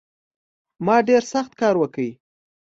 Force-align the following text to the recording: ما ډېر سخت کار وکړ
ما 0.85 0.95
ډېر 1.07 1.23
سخت 1.33 1.51
کار 1.61 1.75
وکړ 1.79 2.03